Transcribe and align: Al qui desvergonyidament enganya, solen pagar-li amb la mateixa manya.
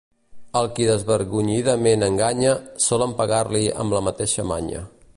Al 0.61 0.69
qui 0.77 0.87
desvergonyidament 0.91 2.07
enganya, 2.07 2.57
solen 2.89 3.17
pagar-li 3.23 3.65
amb 3.85 3.99
la 3.99 4.05
mateixa 4.11 4.49
manya. 4.55 4.85